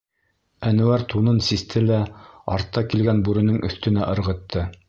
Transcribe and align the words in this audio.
Әнүәр 0.69 1.03
тунын 1.13 1.37
систе 1.49 1.83
лә 1.91 2.01
артта 2.57 2.85
килгән 2.95 3.25
бүренең 3.29 3.63
өҫтөнә 3.71 4.13
ырғытты: 4.17 4.71